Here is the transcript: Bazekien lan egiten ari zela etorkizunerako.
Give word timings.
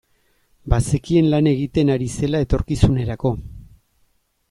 Bazekien 0.73 1.27
lan 1.35 1.51
egiten 1.53 1.93
ari 1.97 2.09
zela 2.17 2.43
etorkizunerako. 2.47 3.37